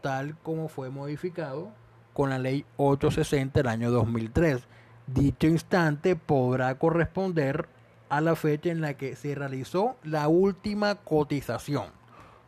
tal 0.00 0.36
como 0.42 0.68
fue 0.68 0.90
modificado 0.90 1.72
con 2.18 2.30
la 2.30 2.38
Ley 2.40 2.64
860 2.78 3.60
del 3.60 3.68
año 3.68 3.92
2003. 3.92 4.64
Dicho 5.06 5.46
instante 5.46 6.16
podrá 6.16 6.76
corresponder 6.76 7.68
a 8.08 8.20
la 8.20 8.34
fecha 8.34 8.70
en 8.70 8.80
la 8.80 8.94
que 8.94 9.14
se 9.14 9.36
realizó 9.36 9.94
la 10.02 10.26
última 10.26 10.96
cotización. 10.96 11.84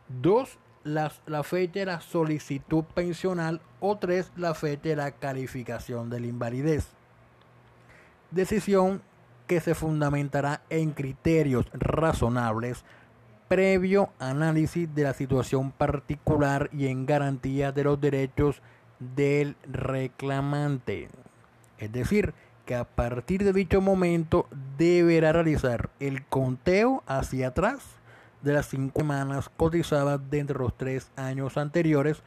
Dos 0.09 0.59
la, 0.83 1.09
fecha 1.43 1.79
de 1.79 1.85
la 1.85 2.01
solicitud 2.01 2.83
pensional 2.83 3.61
o 3.79 3.97
tres, 3.97 4.33
la 4.35 4.55
fecha 4.55 4.89
de 4.89 4.97
la 4.97 5.11
calificación 5.11 6.09
de 6.09 6.19
la 6.19 6.27
invalidez. 6.27 6.89
Decisión 8.29 9.01
que 9.47 9.61
se 9.61 9.73
fundamentará 9.73 10.63
en 10.69 10.91
criterios 10.91 11.67
razonables 11.71 12.83
previo 13.47 14.09
análisis 14.19 14.93
de 14.93 15.03
la 15.03 15.13
situación 15.13 15.71
particular 15.71 16.69
y 16.73 16.87
en 16.87 17.05
garantía 17.05 17.71
de 17.71 17.85
los 17.85 18.01
derechos 18.01 18.61
del 19.15 19.55
reclamante. 19.63 21.09
Es 21.77 21.91
decir, 21.91 22.33
que 22.65 22.75
a 22.75 22.85
partir 22.85 23.43
de 23.43 23.53
dicho 23.53 23.81
momento 23.81 24.47
deberá 24.77 25.33
realizar 25.33 25.89
el 25.99 26.23
conteo 26.25 27.03
hacia 27.07 27.49
atrás 27.49 27.83
de 28.43 28.53
las 28.53 28.67
cinco 28.67 29.01
semanas 29.01 29.49
cotizadas 29.57 30.21
dentro 30.29 30.59
de 30.59 30.63
los 30.65 30.77
tres 30.77 31.11
años 31.15 31.57
anteriores 31.57 32.23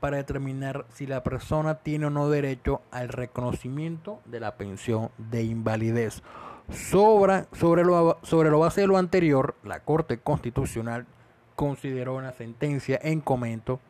para 0.00 0.18
determinar 0.18 0.86
si 0.92 1.06
la 1.06 1.22
persona 1.22 1.76
tiene 1.76 2.06
o 2.06 2.10
no 2.10 2.28
derecho 2.28 2.82
al 2.90 3.08
reconocimiento 3.08 4.20
de 4.26 4.40
la 4.40 4.56
pensión 4.56 5.10
de 5.18 5.44
invalidez. 5.44 6.22
Sobre, 6.70 7.44
sobre, 7.52 7.84
lo, 7.84 8.18
sobre 8.22 8.50
lo 8.50 8.58
base 8.58 8.82
de 8.82 8.86
lo 8.88 8.98
anterior, 8.98 9.54
la 9.62 9.80
Corte 9.80 10.18
Constitucional 10.18 11.06
consideró 11.54 12.16
una 12.16 12.32
sentencia 12.32 12.98
en 13.02 13.20
comento 13.20 13.80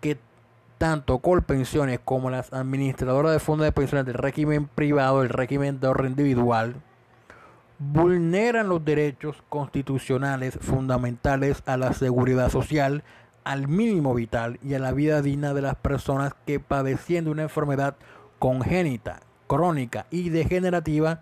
que 0.00 0.18
tanto 0.78 1.18
Colpensiones 1.18 2.00
como 2.04 2.30
las 2.30 2.52
administradoras 2.52 3.32
de 3.32 3.38
fondos 3.38 3.64
de 3.64 3.72
pensiones 3.72 4.06
del 4.06 4.14
régimen 4.14 4.66
privado, 4.66 5.22
el 5.22 5.28
régimen 5.28 5.80
de 5.80 5.86
ahorro 5.86 6.06
individual, 6.06 6.76
vulneran 7.78 8.68
los 8.68 8.84
derechos 8.84 9.42
constitucionales 9.48 10.58
fundamentales 10.60 11.62
a 11.66 11.76
la 11.76 11.92
seguridad 11.92 12.50
social, 12.50 13.02
al 13.44 13.68
mínimo 13.68 14.14
vital 14.14 14.58
y 14.62 14.74
a 14.74 14.78
la 14.78 14.92
vida 14.92 15.22
digna 15.22 15.54
de 15.54 15.62
las 15.62 15.74
personas 15.76 16.34
que 16.46 16.60
padeciendo 16.60 17.30
una 17.30 17.42
enfermedad 17.42 17.96
congénita, 18.38 19.20
crónica 19.46 20.06
y 20.10 20.30
degenerativa 20.30 21.20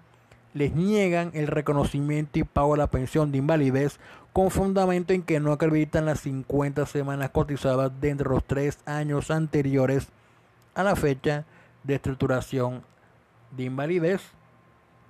les 0.54 0.75
niegan 0.75 1.30
el 1.35 1.47
reconocimiento 1.47 2.38
y 2.38 2.44
pago 2.44 2.73
de 2.73 2.78
la 2.78 2.90
pensión 2.90 3.32
de 3.32 3.38
invalidez 3.38 3.99
con 4.32 4.50
fundamento 4.50 5.12
en 5.12 5.22
que 5.22 5.40
no 5.40 5.52
acreditan 5.52 6.06
las 6.06 6.20
50 6.20 6.86
semanas 6.86 7.30
cotizadas 7.30 7.92
dentro 8.00 8.30
de 8.30 8.34
los 8.36 8.44
tres 8.44 8.78
años 8.86 9.30
anteriores 9.30 10.08
a 10.74 10.82
la 10.82 10.96
fecha 10.96 11.44
de 11.84 11.94
estructuración 11.94 12.82
de 13.50 13.64
invalidez 13.64 14.22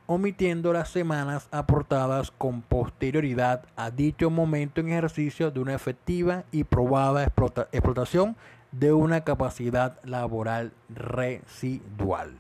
omitiendo 0.07 0.73
las 0.73 0.91
semanas 0.91 1.49
aportadas 1.51 2.31
con 2.31 2.63
posterioridad 2.63 3.65
a 3.77 3.91
dicho 3.91 4.31
momento 4.31 4.81
en 4.81 4.89
ejercicio 4.89 5.51
de 5.51 5.61
una 5.61 5.75
efectiva 5.75 6.45
y 6.51 6.65
probada 6.65 7.25
explotación 7.25 8.37
de 8.73 8.93
una 8.93 9.23
capacidad 9.23 9.99
laboral 10.05 10.73
residual. 10.89 12.37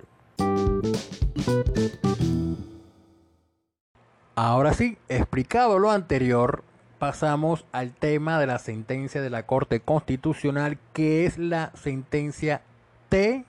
Ahora 4.34 4.72
sí, 4.72 4.98
explicado 5.08 5.78
lo 5.78 5.90
anterior, 5.90 6.64
pasamos 7.02 7.66
al 7.72 7.92
tema 7.92 8.38
de 8.38 8.46
la 8.46 8.60
sentencia 8.60 9.20
de 9.20 9.28
la 9.28 9.44
Corte 9.44 9.80
Constitucional, 9.80 10.78
que 10.92 11.26
es 11.26 11.36
la 11.36 11.72
sentencia 11.74 12.62
T 13.08 13.44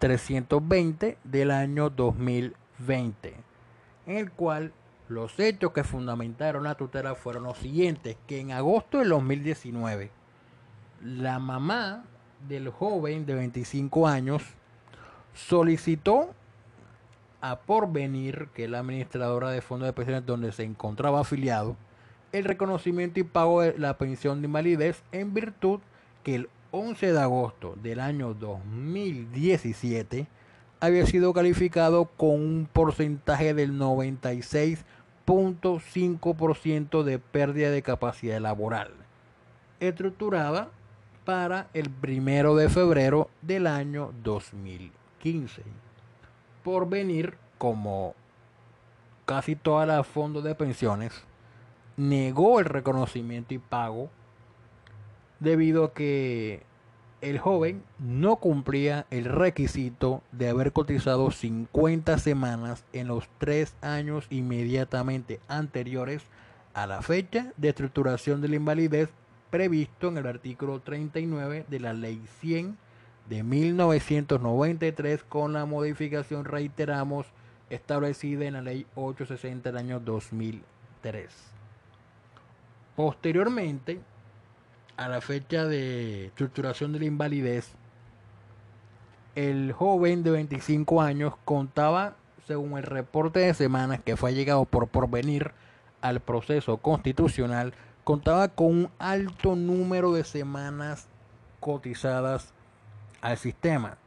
320 0.00 1.16
del 1.22 1.52
año 1.52 1.90
2020 1.90 2.66
20, 2.78 3.34
en 4.06 4.16
el 4.16 4.30
cual 4.32 4.72
los 5.08 5.38
hechos 5.38 5.72
que 5.72 5.84
fundamentaron 5.84 6.64
la 6.64 6.74
tutela 6.74 7.14
fueron 7.14 7.44
los 7.44 7.58
siguientes, 7.58 8.16
que 8.26 8.40
en 8.40 8.52
agosto 8.52 8.98
del 8.98 9.10
2019, 9.10 10.10
la 11.02 11.38
mamá 11.38 12.04
del 12.48 12.70
joven 12.70 13.26
de 13.26 13.34
25 13.34 14.08
años 14.08 14.42
solicitó 15.34 16.34
a 17.40 17.60
Porvenir, 17.60 18.48
que 18.54 18.64
es 18.64 18.70
la 18.70 18.80
administradora 18.80 19.50
de 19.50 19.60
fondos 19.60 19.86
de 19.86 19.92
pensiones 19.92 20.26
donde 20.26 20.52
se 20.52 20.64
encontraba 20.64 21.20
afiliado, 21.20 21.76
el 22.38 22.44
reconocimiento 22.44 23.20
y 23.20 23.24
pago 23.24 23.62
de 23.62 23.78
la 23.78 23.98
pensión 23.98 24.40
de 24.40 24.46
invalidez 24.46 25.02
en 25.12 25.34
virtud 25.34 25.80
que 26.22 26.34
el 26.34 26.48
11 26.70 27.12
de 27.12 27.20
agosto 27.20 27.76
del 27.82 28.00
año 28.00 28.34
2017 28.34 30.26
había 30.80 31.06
sido 31.06 31.32
calificado 31.32 32.06
con 32.16 32.30
un 32.30 32.68
porcentaje 32.72 33.54
del 33.54 33.78
96 33.78 34.84
0.5% 35.26 37.02
de 37.02 37.18
pérdida 37.18 37.70
de 37.70 37.82
capacidad 37.82 38.40
laboral, 38.40 38.92
estructurada 39.80 40.70
para 41.24 41.68
el 41.74 41.90
primero 41.90 42.54
de 42.54 42.68
febrero 42.68 43.28
del 43.42 43.66
año 43.66 44.12
2015. 44.22 45.62
Por 46.62 46.88
venir, 46.88 47.36
como 47.58 48.14
casi 49.24 49.56
todas 49.56 49.88
las 49.88 50.06
fondos 50.06 50.44
de 50.44 50.54
pensiones, 50.54 51.24
negó 51.96 52.60
el 52.60 52.66
reconocimiento 52.66 53.54
y 53.54 53.58
pago 53.58 54.10
debido 55.40 55.84
a 55.84 55.94
que 55.94 56.62
el 57.20 57.38
joven 57.38 57.82
no 57.98 58.36
cumplía 58.36 59.06
el 59.10 59.24
requisito 59.24 60.22
de 60.32 60.48
haber 60.48 60.72
cotizado 60.72 61.30
50 61.30 62.18
semanas 62.18 62.84
en 62.92 63.08
los 63.08 63.28
tres 63.38 63.74
años 63.80 64.26
inmediatamente 64.30 65.40
anteriores 65.48 66.22
a 66.74 66.86
la 66.86 67.00
fecha 67.00 67.52
de 67.56 67.70
estructuración 67.70 68.42
de 68.42 68.48
la 68.48 68.56
invalidez 68.56 69.10
previsto 69.50 70.08
en 70.08 70.18
el 70.18 70.26
artículo 70.26 70.80
39 70.80 71.64
de 71.68 71.80
la 71.80 71.94
Ley 71.94 72.22
100 72.40 72.76
de 73.28 73.42
1993 73.42 75.24
con 75.24 75.52
la 75.52 75.64
modificación, 75.64 76.44
reiteramos, 76.44 77.26
establecida 77.70 78.44
en 78.44 78.54
la 78.54 78.62
Ley 78.62 78.86
860 78.94 79.70
del 79.70 79.78
año 79.78 80.00
2003. 80.00 81.55
Posteriormente, 82.96 84.00
a 84.96 85.08
la 85.08 85.20
fecha 85.20 85.66
de 85.66 86.26
estructuración 86.26 86.92
de 86.92 87.00
la 87.00 87.04
invalidez, 87.04 87.72
el 89.34 89.72
joven 89.72 90.22
de 90.22 90.30
25 90.30 91.02
años 91.02 91.34
contaba, 91.44 92.16
según 92.46 92.78
el 92.78 92.84
reporte 92.84 93.40
de 93.40 93.52
semanas 93.52 94.00
que 94.02 94.16
fue 94.16 94.32
llegado 94.32 94.64
por 94.64 94.88
porvenir 94.88 95.52
al 96.00 96.20
proceso 96.20 96.78
constitucional, 96.78 97.74
contaba 98.02 98.48
con 98.48 98.68
un 98.68 98.90
alto 98.98 99.56
número 99.56 100.12
de 100.12 100.24
semanas 100.24 101.06
cotizadas 101.60 102.54
al 103.20 103.36
sistema. 103.36 103.98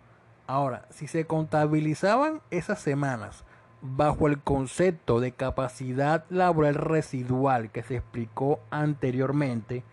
Ahora, 0.47 0.87
si 0.89 1.07
se 1.07 1.25
contabilizaban 1.25 2.41
esas 2.49 2.79
semanas 2.79 3.43
bajo 3.81 4.27
el 4.27 4.39
concepto 4.39 5.19
de 5.19 5.31
capacidad 5.31 6.25
laboral 6.29 6.75
residual 6.75 7.71
que 7.71 7.83
se 7.83 7.97
explicó 7.97 8.59
anteriormente, 8.69 9.83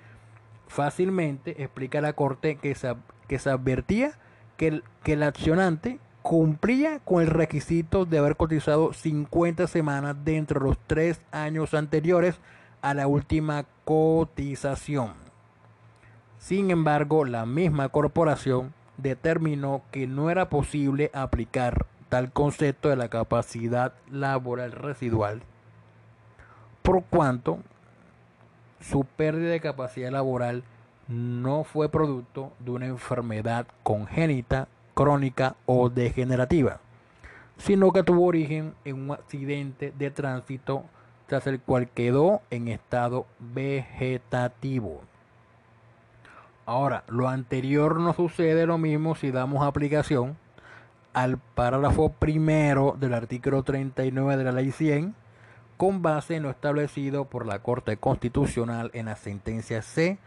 fácilmente 0.68 1.62
explica 1.62 2.00
la 2.00 2.14
Corte 2.14 2.56
que 2.56 2.74
se, 2.74 2.94
que 3.28 3.38
se 3.38 3.50
advertía 3.50 4.12
que 4.56 4.68
el, 4.68 4.84
que 5.02 5.12
el 5.14 5.22
accionante 5.22 6.00
cumplía 6.22 6.98
con 7.00 7.22
el 7.22 7.28
requisito 7.28 8.04
de 8.04 8.18
haber 8.18 8.36
cotizado 8.36 8.92
50 8.92 9.68
semanas 9.68 10.16
dentro 10.24 10.58
de 10.58 10.66
los 10.66 10.78
tres 10.86 11.20
años 11.30 11.72
anteriores 11.72 12.40
a 12.82 12.94
la 12.94 13.06
última 13.06 13.64
cotización. 13.84 15.14
Sin 16.38 16.70
embargo, 16.70 17.24
la 17.24 17.46
misma 17.46 17.88
corporación 17.90 18.74
determinó 18.96 19.82
que 19.92 20.06
no 20.06 20.30
era 20.30 20.48
posible 20.48 21.10
aplicar 21.14 21.86
tal 22.08 22.32
concepto 22.32 22.88
de 22.88 22.96
la 22.96 23.08
capacidad 23.08 23.92
laboral 24.10 24.72
residual, 24.72 25.42
por 26.82 27.02
cuanto 27.04 27.58
su 28.80 29.04
pérdida 29.04 29.50
de 29.50 29.60
capacidad 29.60 30.10
laboral 30.10 30.62
no 31.08 31.64
fue 31.64 31.88
producto 31.88 32.52
de 32.60 32.70
una 32.70 32.86
enfermedad 32.86 33.66
congénita, 33.82 34.68
crónica 34.94 35.56
o 35.66 35.88
degenerativa, 35.88 36.80
sino 37.58 37.92
que 37.92 38.02
tuvo 38.02 38.26
origen 38.26 38.74
en 38.84 39.02
un 39.02 39.10
accidente 39.12 39.92
de 39.96 40.10
tránsito 40.10 40.84
tras 41.26 41.46
el 41.46 41.60
cual 41.60 41.88
quedó 41.88 42.40
en 42.50 42.68
estado 42.68 43.26
vegetativo. 43.38 45.00
Ahora, 46.66 47.04
lo 47.08 47.28
anterior 47.28 48.00
no 48.00 48.12
sucede 48.12 48.66
lo 48.66 48.78
mismo 48.78 49.14
si 49.14 49.30
damos 49.30 49.64
aplicación 49.64 50.36
al 51.16 51.38
párrafo 51.38 52.10
primero 52.10 52.94
del 53.00 53.14
artículo 53.14 53.62
39 53.62 54.36
de 54.36 54.44
la 54.44 54.52
ley 54.52 54.70
100 54.70 55.14
con 55.78 56.02
base 56.02 56.36
en 56.36 56.42
lo 56.42 56.50
establecido 56.50 57.24
por 57.24 57.46
la 57.46 57.60
Corte 57.60 57.96
Constitucional 57.96 58.90
en 58.92 59.06
la 59.06 59.16
sentencia 59.16 59.80
C 59.80 60.18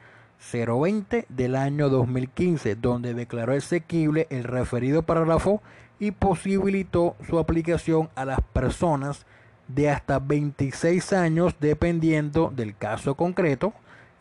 020 0.51 1.27
del 1.29 1.55
año 1.55 1.89
2015, 1.89 2.73
donde 2.73 3.13
declaró 3.13 3.53
exequible 3.53 4.25
el 4.31 4.45
referido 4.45 5.03
párrafo 5.03 5.61
y 5.99 6.09
posibilitó 6.09 7.15
su 7.27 7.37
aplicación 7.37 8.09
a 8.15 8.25
las 8.25 8.41
personas 8.41 9.27
de 9.67 9.91
hasta 9.91 10.17
26 10.17 11.13
años 11.13 11.55
dependiendo 11.59 12.51
del 12.55 12.75
caso 12.75 13.13
concreto 13.13 13.73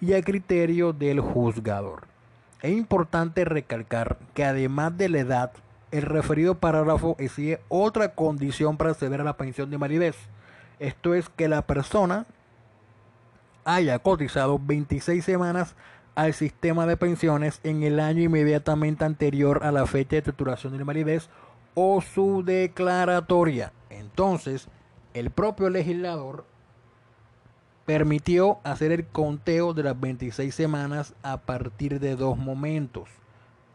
y 0.02 0.12
a 0.12 0.20
criterio 0.20 0.92
del 0.92 1.20
juzgador. 1.20 2.02
Es 2.60 2.76
importante 2.76 3.46
recalcar 3.46 4.18
que 4.34 4.44
además 4.44 4.98
de 4.98 5.08
la 5.08 5.20
edad, 5.20 5.52
el 5.90 6.02
referido 6.02 6.56
párrafo 6.56 7.16
exige 7.18 7.60
otra 7.68 8.14
condición 8.14 8.76
para 8.76 8.90
acceder 8.90 9.20
a 9.20 9.24
la 9.24 9.36
pensión 9.36 9.70
de 9.70 9.76
invalidez 9.76 10.16
esto 10.78 11.14
es 11.14 11.28
que 11.28 11.48
la 11.48 11.62
persona 11.62 12.26
haya 13.64 13.98
cotizado 13.98 14.60
26 14.62 15.24
semanas 15.24 15.74
al 16.14 16.34
sistema 16.34 16.86
de 16.86 16.96
pensiones 16.96 17.60
en 17.64 17.82
el 17.82 18.00
año 18.00 18.22
inmediatamente 18.22 19.04
anterior 19.04 19.60
a 19.64 19.72
la 19.72 19.86
fecha 19.86 20.10
de 20.10 20.18
estructuración 20.18 20.72
de 20.72 20.80
invalidez 20.80 21.28
o 21.74 22.00
su 22.00 22.44
declaratoria. 22.44 23.72
Entonces, 23.90 24.68
el 25.14 25.30
propio 25.30 25.68
legislador 25.68 26.44
permitió 27.84 28.58
hacer 28.64 28.92
el 28.92 29.06
conteo 29.06 29.74
de 29.74 29.82
las 29.82 29.98
26 29.98 30.54
semanas 30.54 31.14
a 31.22 31.38
partir 31.38 31.98
de 32.00 32.16
dos 32.16 32.36
momentos, 32.36 33.08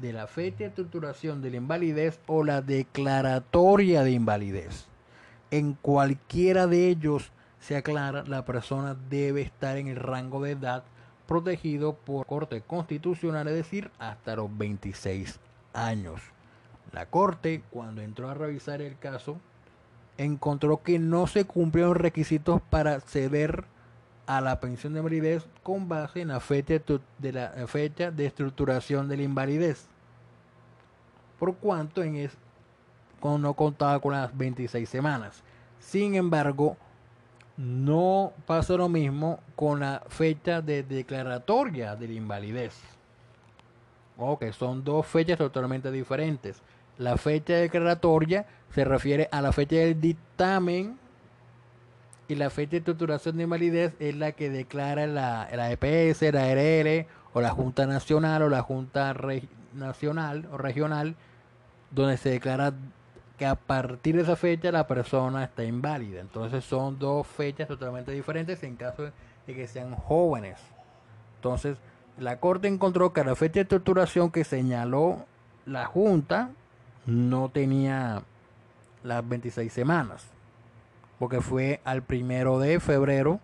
de 0.04 0.14
la 0.14 0.28
fecha 0.28 0.60
de 0.60 0.66
estructuración 0.66 1.42
de 1.42 1.50
la 1.50 1.58
invalidez 1.58 2.20
o 2.28 2.44
la 2.44 2.62
declaratoria 2.62 4.04
de 4.04 4.12
invalidez 4.12 4.88
en 5.54 5.76
cualquiera 5.76 6.66
de 6.66 6.88
ellos 6.88 7.32
se 7.60 7.78
aclara, 7.78 8.24
la 8.26 8.44
persona 8.44 8.98
debe 9.12 9.44
estar 9.44 9.78
en 9.78 9.88
el 9.88 9.98
rango 9.98 10.42
de 10.42 10.54
edad 10.54 10.84
protegido 11.28 11.94
por 11.94 12.26
Corte 12.26 12.62
Constitucional, 12.62 13.48
es 13.48 13.54
decir, 13.54 13.92
hasta 14.00 14.36
los 14.36 14.58
26 14.58 15.40
años. 15.74 16.22
La 16.92 17.06
Corte, 17.06 17.62
cuando 17.70 18.02
entró 18.02 18.32
a 18.32 18.34
revisar 18.34 18.82
el 18.82 18.98
caso, 18.98 19.38
encontró 20.18 20.82
que 20.82 20.98
no 20.98 21.28
se 21.28 21.46
cumplieron 21.46 21.94
requisitos 21.94 22.60
para 22.72 22.96
acceder 22.96 23.66
a 24.26 24.42
la 24.42 24.60
pensión 24.60 24.94
de 24.94 25.02
invalidez 25.02 25.46
con 25.62 25.88
base 25.88 26.22
en 26.22 26.30
la 26.30 26.40
fecha 26.40 26.82
de 27.20 27.32
la 27.32 27.52
fecha 27.68 28.10
de 28.10 28.26
estructuración 28.26 29.08
de 29.08 29.18
la 29.18 29.24
invalidez. 29.24 29.86
Por 31.40 31.56
cuanto 31.56 32.04
en, 32.04 32.16
es, 32.16 32.32
no 33.22 33.54
contaba 33.54 34.00
con 34.00 34.14
las 34.14 34.36
26 34.38 34.88
semanas. 34.88 35.44
Sin 35.80 36.16
embargo, 36.16 36.78
no 37.58 38.34
pasa 38.46 38.74
lo 38.74 38.90
mismo 38.90 39.40
con 39.56 39.80
la 39.80 40.04
fecha 40.08 40.62
de 40.62 40.84
declaratoria 40.84 41.96
de 41.96 42.08
la 42.08 42.14
invalidez. 42.14 42.80
Ok, 44.18 44.52
son 44.52 44.84
dos 44.84 45.06
fechas 45.06 45.38
totalmente 45.38 45.92
diferentes. 45.92 46.62
La 46.98 47.18
fecha 47.18 47.56
declaratoria 47.56 48.46
se 48.70 48.86
refiere 48.86 49.28
a 49.32 49.42
la 49.42 49.52
fecha 49.52 49.78
del 49.78 50.00
dictamen 50.00 50.98
y 52.28 52.36
la 52.36 52.50
fecha 52.50 52.72
de 52.72 52.78
estructuración 52.78 53.38
de 53.38 53.44
invalidez 53.44 53.94
es 54.00 54.16
la 54.16 54.32
que 54.32 54.50
declara 54.50 55.08
la, 55.08 55.50
la 55.54 55.72
EPS, 55.72 56.22
la 56.34 56.54
RL 56.54 57.08
o 57.34 57.42
la 57.42 57.50
Junta 57.50 57.86
Nacional 57.88 58.44
o 58.44 58.50
la 58.50 58.62
Junta 58.62 59.14
Nacional 59.74 60.48
o 60.52 60.58
Regional 60.58 61.16
donde 61.94 62.18
se 62.18 62.30
declara 62.30 62.74
que 63.38 63.46
a 63.46 63.56
partir 63.56 64.16
de 64.16 64.24
esa 64.24 64.36
fecha 64.36 64.72
la 64.72 64.88
persona 64.88 65.44
está 65.44 65.64
inválida. 65.64 66.22
Entonces 66.22 66.64
son 66.64 67.00
dos 67.00 67.28
fechas 67.28 67.68
totalmente 67.68 68.12
diferentes 68.12 68.62
en 68.64 68.76
caso 68.76 69.04
de 69.04 69.56
que 69.56 69.68
sean 69.68 69.96
jóvenes. 69.96 70.60
Entonces 71.38 71.78
la 72.18 72.40
Corte 72.40 72.68
encontró 72.68 73.14
que 73.14 73.24
la 73.24 73.36
fecha 73.36 73.60
de 73.60 73.66
torturación 73.66 74.32
que 74.32 74.44
señaló 74.44 75.26
la 75.66 75.86
Junta 75.86 76.50
no 77.06 77.50
tenía 77.50 78.24
las 79.04 79.28
26 79.28 79.72
semanas, 79.72 80.26
porque 81.20 81.42
fue 81.42 81.82
al 81.84 82.02
primero 82.04 82.60
de 82.60 82.80
febrero 82.80 83.40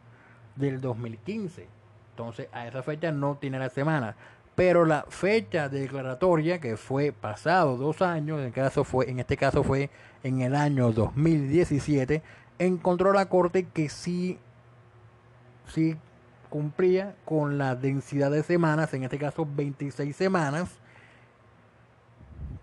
del 0.56 0.82
2015. 0.82 1.68
Entonces 2.12 2.48
a 2.52 2.68
esa 2.68 2.84
fecha 2.84 3.12
no 3.12 3.36
tiene 3.36 3.60
la 3.60 3.70
semana 3.70 4.16
pero 4.60 4.84
la 4.84 5.06
fecha 5.08 5.70
declaratoria 5.70 6.60
que 6.60 6.76
fue 6.76 7.14
pasado 7.14 7.78
dos 7.78 8.02
años, 8.02 8.42
en, 8.42 8.52
caso 8.52 8.84
fue, 8.84 9.10
en 9.10 9.22
este 9.22 9.38
caso 9.38 9.64
fue 9.64 9.90
en 10.22 10.42
el 10.42 10.54
año 10.54 10.92
2017, 10.92 12.22
encontró 12.58 13.14
la 13.14 13.28
Corte 13.30 13.68
que 13.68 13.88
sí, 13.88 14.38
sí 15.66 15.96
cumplía 16.50 17.16
con 17.24 17.58
la 17.58 17.78
densidad 17.78 18.32
de 18.32 18.44
semanas, 18.44 18.94
en 18.94 19.06
este 19.06 19.18
caso 19.18 19.48
26 19.50 20.14
semanas, 20.14 20.68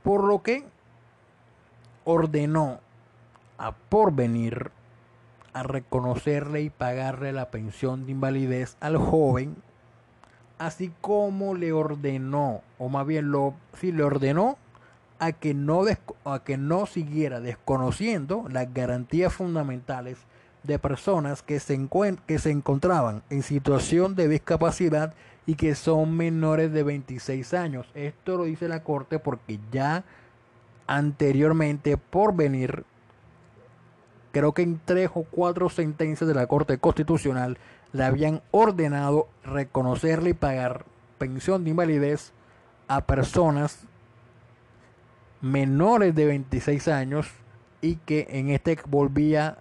por 0.03 0.23
lo 0.23 0.43
que 0.43 0.67
ordenó 2.05 2.81
a 3.57 3.73
Porvenir 3.73 4.71
a 5.55 5.63
reconocerle 5.63 6.61
y 6.61 6.69
pagarle 6.69 7.33
la 7.33 7.51
pensión 7.51 8.05
de 8.05 8.13
invalidez 8.13 8.77
al 8.81 8.99
joven, 8.99 9.57
así 10.59 10.92
como 11.01 11.55
le 11.55 11.73
ordenó, 11.73 12.62
o 12.79 12.88
más 12.88 13.07
bien 13.07 13.31
lo, 13.31 13.55
sí, 13.79 13.92
le 13.92 14.03
ordenó 14.03 14.57
a 15.19 15.33
que 15.33 15.55
no, 15.55 15.83
a 16.25 16.38
que 16.40 16.57
no 16.57 16.87
siguiera 16.87 17.40
desconociendo 17.40 18.45
las 18.51 18.73
garantías 18.73 19.33
fundamentales 19.33 20.19
de 20.62 20.79
personas 20.79 21.42
que 21.42 21.61
se, 21.61 21.88
que 22.27 22.38
se 22.38 22.51
encontraban 22.51 23.23
en 23.31 23.42
situación 23.42 24.14
de 24.14 24.29
discapacidad 24.29 25.14
y 25.47 25.55
que 25.55 25.75
son 25.75 26.16
menores 26.16 26.73
de 26.73 26.83
26 26.83 27.55
años. 27.55 27.87
Esto 27.95 28.37
lo 28.37 28.45
dice 28.45 28.69
la 28.69 28.83
Corte 28.83 29.19
porque 29.19 29.61
ya 29.71 30.05
anteriormente 30.87 31.97
por 31.97 32.35
venir 32.35 32.85
creo 34.33 34.53
que 34.53 34.62
en 34.62 34.81
tres 34.85 35.11
o 35.14 35.23
cuatro 35.23 35.71
sentencias 35.71 36.29
de 36.29 36.35
la 36.35 36.47
Corte 36.47 36.79
Constitucional 36.79 37.57
le 37.97 38.05
habían 38.05 38.43
ordenado 38.51 39.29
reconocerle 39.43 40.31
y 40.31 40.35
pagar 40.35 40.85
pensión 41.19 41.65
de 41.65 41.71
invalidez 41.71 42.33
a 42.89 43.07
personas 43.07 43.87
menores 45.41 46.15
de 46.15 46.27
26 46.27 46.89
años 46.89 47.29
y 47.81 47.97
que 47.97 48.27
en 48.31 48.51
este 48.51 48.79
volvía 48.87 49.59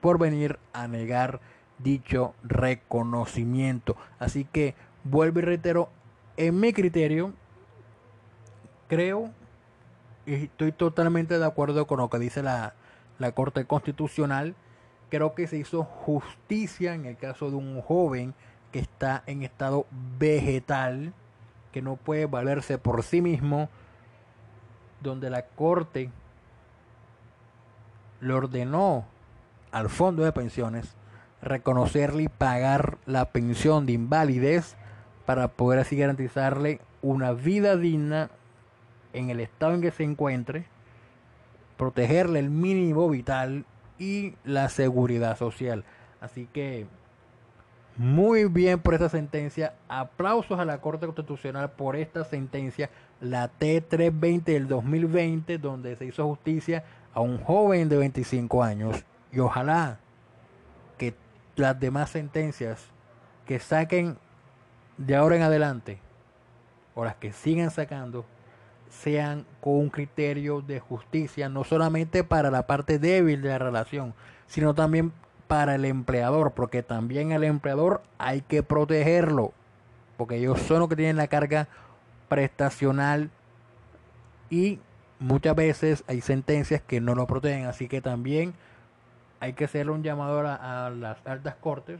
por 0.00 0.18
venir 0.18 0.58
a 0.72 0.86
negar 0.86 1.40
dicho 1.78 2.34
reconocimiento. 2.44 3.96
Así 4.18 4.44
que 4.44 4.74
vuelvo 5.02 5.40
y 5.40 5.42
reitero, 5.42 5.88
en 6.36 6.60
mi 6.60 6.72
criterio, 6.72 7.32
creo 8.88 9.30
y 10.26 10.34
estoy 10.34 10.72
totalmente 10.72 11.38
de 11.38 11.44
acuerdo 11.44 11.86
con 11.86 11.98
lo 11.98 12.10
que 12.10 12.18
dice 12.18 12.42
la, 12.42 12.74
la 13.18 13.32
Corte 13.32 13.64
Constitucional, 13.64 14.54
creo 15.08 15.34
que 15.34 15.46
se 15.46 15.56
hizo 15.56 15.84
justicia 15.84 16.94
en 16.94 17.06
el 17.06 17.16
caso 17.16 17.50
de 17.50 17.56
un 17.56 17.80
joven 17.80 18.34
que 18.72 18.78
está 18.78 19.22
en 19.26 19.42
estado 19.42 19.86
vegetal, 20.18 21.12
que 21.72 21.82
no 21.82 21.96
puede 21.96 22.26
valerse 22.26 22.78
por 22.78 23.02
sí 23.02 23.20
mismo, 23.20 23.68
donde 25.00 25.30
la 25.30 25.42
Corte 25.42 26.10
le 28.20 28.32
ordenó 28.32 29.06
al 29.70 29.88
fondo 29.88 30.24
de 30.24 30.32
pensiones 30.32 30.94
reconocerle 31.40 32.24
y 32.24 32.28
pagar 32.28 32.98
la 33.06 33.26
pensión 33.26 33.86
de 33.86 33.92
invalidez 33.92 34.76
para 35.24 35.48
poder 35.48 35.78
así 35.78 35.96
garantizarle 35.96 36.80
una 37.00 37.32
vida 37.32 37.76
digna 37.76 38.30
en 39.12 39.30
el 39.30 39.40
estado 39.40 39.74
en 39.74 39.82
que 39.82 39.90
se 39.90 40.02
encuentre 40.02 40.66
protegerle 41.76 42.40
el 42.40 42.50
mínimo 42.50 43.08
vital 43.08 43.64
y 43.98 44.34
la 44.44 44.68
seguridad 44.68 45.36
social. 45.36 45.84
Así 46.20 46.48
que 46.52 46.86
muy 47.98 48.44
bien 48.44 48.78
por 48.78 48.94
esta 48.94 49.08
sentencia. 49.08 49.74
Aplausos 49.88 50.58
a 50.60 50.64
la 50.64 50.80
Corte 50.80 51.06
Constitucional 51.06 51.72
por 51.72 51.96
esta 51.96 52.24
sentencia, 52.24 52.90
la 53.20 53.50
T320 53.58 54.44
del 54.44 54.68
2020, 54.68 55.58
donde 55.58 55.96
se 55.96 56.06
hizo 56.06 56.24
justicia 56.26 56.84
a 57.12 57.20
un 57.20 57.38
joven 57.38 57.88
de 57.88 57.96
25 57.96 58.62
años. 58.62 59.04
Y 59.32 59.40
ojalá 59.40 59.98
que 60.96 61.14
las 61.56 61.78
demás 61.78 62.10
sentencias 62.10 62.86
que 63.46 63.58
saquen 63.58 64.16
de 64.96 65.16
ahora 65.16 65.36
en 65.36 65.42
adelante, 65.42 65.98
o 66.94 67.04
las 67.04 67.16
que 67.16 67.32
sigan 67.32 67.70
sacando, 67.70 68.24
sean 68.90 69.44
con 69.60 69.74
un 69.74 69.90
criterio 69.90 70.60
de 70.60 70.80
justicia, 70.80 71.48
no 71.48 71.64
solamente 71.64 72.24
para 72.24 72.50
la 72.50 72.66
parte 72.66 72.98
débil 72.98 73.42
de 73.42 73.48
la 73.50 73.58
relación, 73.58 74.14
sino 74.46 74.74
también 74.74 75.12
para 75.46 75.74
el 75.74 75.84
empleador, 75.84 76.52
porque 76.52 76.82
también 76.82 77.32
el 77.32 77.44
empleador 77.44 78.02
hay 78.18 78.42
que 78.42 78.62
protegerlo, 78.62 79.52
porque 80.16 80.36
ellos 80.36 80.60
son 80.60 80.80
los 80.80 80.88
que 80.88 80.96
tienen 80.96 81.16
la 81.16 81.28
carga 81.28 81.68
prestacional 82.28 83.30
y 84.50 84.78
muchas 85.18 85.56
veces 85.56 86.04
hay 86.06 86.20
sentencias 86.20 86.82
que 86.82 87.00
no 87.00 87.14
lo 87.14 87.26
protegen, 87.26 87.66
así 87.66 87.88
que 87.88 88.00
también 88.00 88.54
hay 89.40 89.54
que 89.54 89.64
hacerle 89.64 89.92
un 89.92 90.02
llamado 90.02 90.46
a, 90.46 90.86
a 90.86 90.90
las 90.90 91.26
altas 91.26 91.54
cortes 91.56 91.98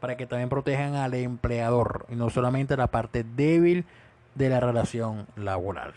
para 0.00 0.16
que 0.16 0.26
también 0.26 0.48
protejan 0.48 0.94
al 0.94 1.14
empleador 1.14 2.06
y 2.08 2.16
no 2.16 2.30
solamente 2.30 2.76
la 2.76 2.88
parte 2.88 3.24
débil 3.24 3.84
de 4.34 4.48
la 4.48 4.60
relación 4.60 5.26
laboral. 5.36 5.94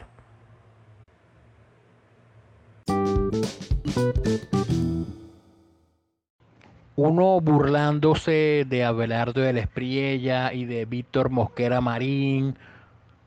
Uno 6.96 7.42
burlándose 7.42 8.66
de 8.70 8.84
Abelardo 8.84 9.42
de 9.42 9.54
la 9.54 9.62
Espriella 9.62 10.54
y 10.54 10.66
de 10.66 10.86
Víctor 10.86 11.32
Mosquera 11.32 11.82
Marín 11.82 12.56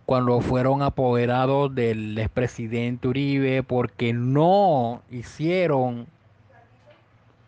cuando 0.04 0.40
fueron 0.40 0.82
apoderados 0.82 1.74
del 1.74 2.16
expresidente 2.16 3.08
Uribe 3.08 3.64
porque 3.64 4.12
no 4.12 5.02
hicieron 5.10 6.06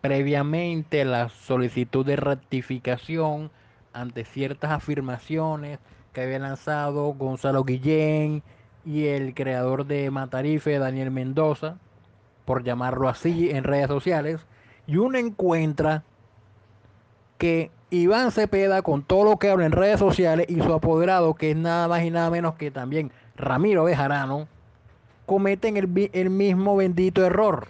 previamente 0.01 1.05
la 1.05 1.29
solicitud 1.29 2.05
de 2.05 2.17
rectificación 2.17 3.53
ante 3.93 4.25
ciertas 4.25 4.73
afirmaciones 4.73 5.79
que 6.13 6.23
había 6.23 6.41
lanzado 6.41 7.15
Gonzalo 7.15 7.63
Guillén 7.63 8.43
y 8.85 9.07
el 9.07 9.35
creador 9.35 9.87
de 9.87 10.11
Matarife, 10.11 10.81
Daniel 10.81 11.13
Mendoza 11.13 11.77
por 12.49 12.65
llamarlo 12.65 13.11
así, 13.11 13.51
en 13.51 13.63
redes 13.63 13.89
sociales, 13.89 14.41
y 14.87 14.97
uno 14.97 15.19
encuentra 15.19 16.03
que 17.37 17.71
Iván 17.91 18.33
Cepeda, 18.33 18.81
con 18.81 19.03
todo 19.03 19.25
lo 19.25 19.37
que 19.39 19.51
habla 19.51 19.67
en 19.67 19.73
redes 19.73 19.99
sociales, 19.99 20.47
y 20.49 20.63
su 20.63 20.73
apoderado, 20.73 21.35
que 21.35 21.51
es 21.51 21.57
nada 21.59 21.89
más 21.89 22.05
y 22.05 22.11
nada 22.11 22.31
menos 22.31 22.55
que 22.55 22.71
también 22.71 23.13
Ramiro 23.37 23.85
Bejarano, 23.85 24.49
cometen 25.27 25.77
el, 25.77 26.31
mismo 26.31 26.75
bendito 26.75 27.23
error. 27.23 27.69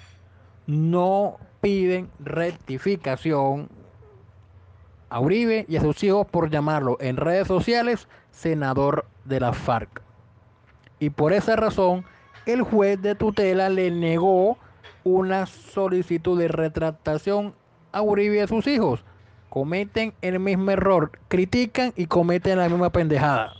No 0.69 1.39
piden 1.61 2.09
rectificación 2.21 3.69
a 5.11 5.19
Uribe 5.19 5.67
y 5.69 5.75
a 5.75 5.81
sus 5.81 6.05
hijos 6.05 6.25
por 6.25 6.51
llamarlo 6.51 6.99
en 7.01 7.17
redes 7.17 7.49
sociales 7.49 8.07
senador 8.31 9.07
de 9.25 9.41
la 9.41 9.53
FARC. 9.53 10.03
Y 11.01 11.11
por 11.11 11.33
esa 11.33 11.57
razón, 11.57 12.05
el 12.47 12.63
juez 12.63 13.03
de 13.03 13.17
tutela 13.17 13.69
le 13.71 13.91
negó 13.91 14.57
una 15.09 15.47
solicitud 15.47 16.39
de 16.39 16.49
retractación 16.49 17.55
a 17.93 18.03
Uribe 18.03 18.37
y 18.37 18.41
a 18.41 18.47
sus 18.47 18.67
hijos. 18.67 19.05
Cometen 19.49 20.13
el 20.21 20.39
mismo 20.41 20.71
error, 20.71 21.13
critican 21.29 21.93
y 21.97 22.07
cometen 22.07 22.59
la 22.59 22.69
misma 22.69 22.91
pendejada. 22.91 23.55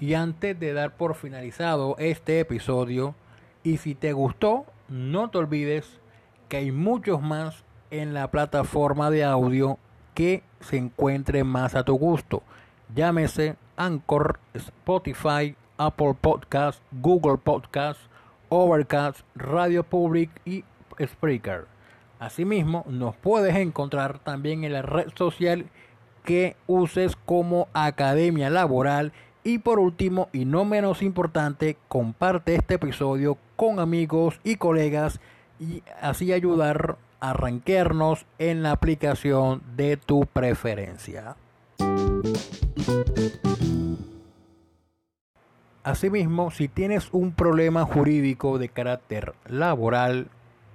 Y 0.00 0.14
antes 0.14 0.58
de 0.58 0.72
dar 0.72 0.96
por 0.96 1.14
finalizado 1.14 1.96
este 1.98 2.40
episodio, 2.40 3.14
y 3.62 3.78
si 3.78 3.94
te 3.94 4.12
gustó, 4.12 4.66
no 4.88 5.30
te 5.30 5.38
olvides 5.38 6.00
que 6.48 6.58
hay 6.58 6.72
muchos 6.72 7.22
más 7.22 7.64
en 7.90 8.12
la 8.12 8.30
plataforma 8.30 9.10
de 9.10 9.24
audio 9.24 9.78
que 10.14 10.42
se 10.60 10.76
encuentre 10.76 11.44
más 11.44 11.74
a 11.74 11.84
tu 11.84 11.94
gusto. 11.94 12.42
Llámese 12.94 13.56
Anchor, 13.76 14.40
Spotify, 14.52 15.56
Apple 15.78 16.14
Podcast, 16.20 16.80
Google 16.92 17.38
Podcast, 17.38 18.00
Overcast, 18.48 19.20
Radio 19.34 19.82
Public 19.82 20.30
y 20.44 20.64
Spreaker. 21.04 21.66
Asimismo, 22.18 22.84
nos 22.88 23.16
puedes 23.16 23.56
encontrar 23.56 24.18
también 24.18 24.64
en 24.64 24.72
la 24.72 24.82
red 24.82 25.08
social 25.14 25.66
que 26.24 26.56
uses 26.66 27.16
como 27.16 27.68
Academia 27.72 28.50
Laboral. 28.50 29.12
Y 29.42 29.58
por 29.58 29.78
último, 29.78 30.28
y 30.32 30.46
no 30.46 30.64
menos 30.64 31.02
importante, 31.02 31.76
comparte 31.88 32.54
este 32.54 32.74
episodio 32.74 33.36
con 33.56 33.78
amigos 33.78 34.40
y 34.42 34.56
colegas 34.56 35.20
y 35.60 35.82
así 36.00 36.32
ayudar 36.32 36.96
a 37.20 37.30
arranquearnos 37.30 38.24
en 38.38 38.62
la 38.62 38.72
aplicación 38.72 39.62
de 39.76 39.96
tu 39.96 40.24
preferencia. 40.26 41.36
Asimismo, 45.84 46.50
si 46.50 46.66
tienes 46.68 47.08
un 47.12 47.32
problema 47.32 47.84
jurídico 47.84 48.58
de 48.58 48.70
carácter 48.70 49.34
laboral, 49.46 50.28